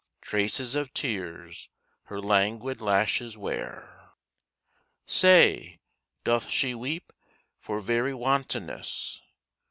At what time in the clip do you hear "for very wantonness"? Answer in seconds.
7.59-9.21